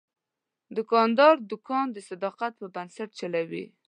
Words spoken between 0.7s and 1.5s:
دوکاندار